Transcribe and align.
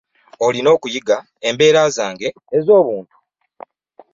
Olina 0.45 0.69
okuyiga 0.75 1.17
embeera 1.47 1.81
zange 1.97 2.29
ez'omu 2.57 2.85
bantu. 2.97 3.17